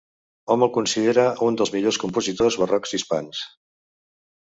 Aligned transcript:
Hom 0.55 0.63
el 0.67 0.71
considera 0.77 1.27
un 1.49 1.59
dels 1.63 1.73
millors 1.77 2.01
compositors 2.07 2.61
barrocs 2.65 2.99
hispans. 3.01 3.47